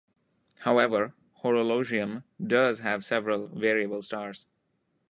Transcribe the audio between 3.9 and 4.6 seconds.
stars.